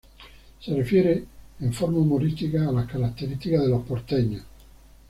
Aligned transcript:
Se 0.59 0.73
refiere 0.73 1.25
en 1.59 1.71
forma 1.73 1.99
humorística 1.99 2.67
a 2.67 2.71
las 2.71 2.87
características 2.89 3.61
de 3.61 3.69
los 3.69 3.83
porteños. 3.85 4.41